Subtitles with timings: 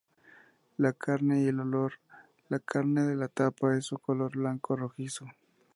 [0.77, 1.93] La carne y el olor:
[2.49, 5.27] la carne de la tapa es de color blanco-rojizo.